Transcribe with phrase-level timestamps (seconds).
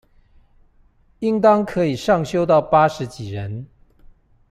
[1.19, 3.67] 應當可上修到八十幾人